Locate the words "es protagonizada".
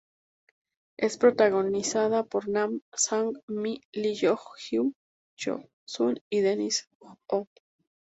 0.97-2.23